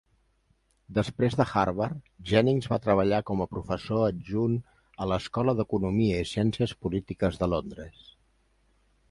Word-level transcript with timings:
Després 0.97 1.35
de 1.41 1.45
Harvard, 1.49 1.99
Jennings 2.31 2.67
va 2.71 2.79
treballar 2.85 3.19
com 3.27 3.45
a 3.45 3.47
professor 3.53 4.01
adjunt 4.07 4.57
a 5.05 5.09
l'Escola 5.13 5.57
d'Economia 5.61 6.25
i 6.25 6.33
Ciències 6.33 6.75
Polítiques 6.89 7.41
de 7.45 7.53
Londres. 7.55 8.11